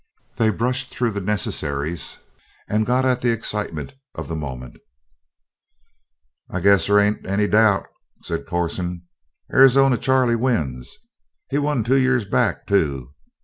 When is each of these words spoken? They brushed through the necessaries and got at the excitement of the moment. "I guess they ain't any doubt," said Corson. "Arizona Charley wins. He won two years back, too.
They 0.37 0.49
brushed 0.49 0.89
through 0.91 1.11
the 1.11 1.21
necessaries 1.21 2.17
and 2.67 2.87
got 2.87 3.05
at 3.05 3.21
the 3.21 3.29
excitement 3.29 3.93
of 4.15 4.27
the 4.29 4.35
moment. 4.35 4.77
"I 6.49 6.59
guess 6.59 6.87
they 6.87 7.05
ain't 7.05 7.23
any 7.27 7.45
doubt," 7.45 7.85
said 8.23 8.47
Corson. 8.47 9.03
"Arizona 9.53 9.97
Charley 9.97 10.35
wins. 10.35 10.97
He 11.51 11.59
won 11.59 11.83
two 11.83 11.97
years 11.97 12.25
back, 12.25 12.65
too. 12.65 13.13